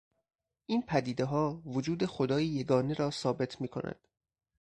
این 0.65 0.81
پدیدهها 0.81 1.61
وجود 1.65 2.05
خدایی 2.05 2.47
یگانه 2.47 2.93
را 2.93 3.11
ثابت 3.11 3.61
می 3.61 3.67
کند. 3.67 4.07